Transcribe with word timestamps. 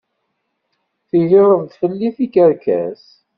Tegreḍ-d 1.09 1.71
fell-i 1.79 2.09
tikerkas? 2.17 3.03